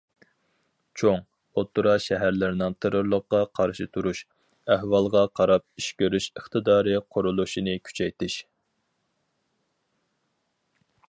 چوڭ، 0.99 1.17
ئوتتۇرا 1.21 1.91
شەھەرلەرنىڭ 2.05 2.75
تېررورلۇققا 2.85 3.41
قارشى 3.59 3.87
تۇرۇش، 3.97 4.21
ئەھۋالغا 4.77 5.23
قاراپ 5.41 5.67
ئىش 5.83 5.91
كۆرۈش 6.03 6.29
ئىقتىدارى 6.31 6.97
قۇرۇلۇشىنى 7.17 7.77
كۈچەيتىش. 7.91 8.41